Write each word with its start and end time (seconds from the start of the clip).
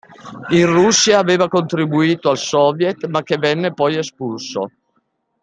In 0.49 0.65
Russia 0.65 1.19
aveva 1.19 1.47
contribuito 1.47 2.31
al 2.31 2.37
soviet 2.39 3.05
ma 3.05 3.21
che 3.21 3.37
venne 3.37 3.71
poi 3.71 3.97
espulso. 3.97 4.71